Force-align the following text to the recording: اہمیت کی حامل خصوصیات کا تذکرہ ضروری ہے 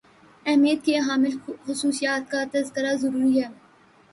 اہمیت 0.45 0.79
کی 0.85 0.95
حامل 1.07 1.33
خصوصیات 1.65 2.23
کا 2.31 2.43
تذکرہ 2.53 2.95
ضروری 3.01 3.41
ہے 3.41 3.47